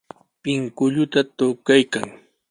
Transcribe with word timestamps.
Pinkulluta 0.43 1.21
tukaykan. 1.37 2.07